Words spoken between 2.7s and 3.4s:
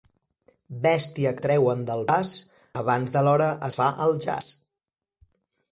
abans de